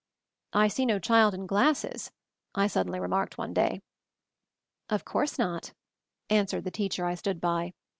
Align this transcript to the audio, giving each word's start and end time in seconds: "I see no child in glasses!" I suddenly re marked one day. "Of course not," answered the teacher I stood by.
"I 0.53 0.67
see 0.67 0.87
no 0.87 0.97
child 0.97 1.35
in 1.35 1.45
glasses!" 1.45 2.11
I 2.55 2.65
suddenly 2.65 2.99
re 2.99 3.07
marked 3.07 3.37
one 3.37 3.53
day. 3.53 3.83
"Of 4.89 5.05
course 5.05 5.37
not," 5.37 5.73
answered 6.27 6.63
the 6.63 6.71
teacher 6.71 7.05
I 7.05 7.13
stood 7.13 7.39
by. 7.39 7.73